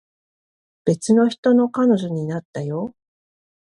[0.83, 2.95] 別の人の彼女になったよ